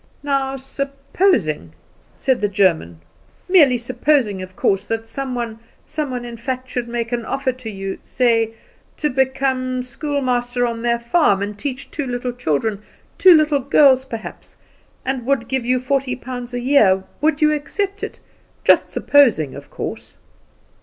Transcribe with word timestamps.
"Now 0.23 0.55
supposing," 0.55 1.73
said 2.15 2.41
the 2.41 2.47
German 2.47 3.01
"merely 3.47 3.77
supposing, 3.77 4.41
of 4.41 4.55
course 4.55 4.83
that 4.85 5.05
some 5.05 5.35
one, 5.35 5.59
some 5.85 6.09
one, 6.09 6.25
in 6.25 6.37
fact, 6.37 6.71
should 6.71 6.87
make 6.87 7.11
an 7.11 7.23
offer 7.23 7.51
to 7.51 7.69
you, 7.69 7.99
say, 8.03 8.55
to 8.97 9.11
become 9.11 9.83
schoolmaster 9.83 10.65
on 10.65 10.81
their 10.81 10.97
farm 10.97 11.43
and 11.43 11.55
teach 11.55 11.91
two 11.91 12.07
children, 12.39 12.81
two 13.19 13.35
little 13.35 13.59
girls, 13.59 14.05
perhaps, 14.05 14.57
and 15.05 15.23
would 15.27 15.47
give 15.47 15.67
you 15.67 15.79
forty 15.79 16.15
pounds 16.15 16.55
a 16.55 16.59
year, 16.61 17.03
would 17.21 17.39
you 17.39 17.51
accept 17.53 18.01
it? 18.01 18.19
Just 18.63 18.89
supposing, 18.89 19.53
of 19.53 19.69
course." 19.69 20.17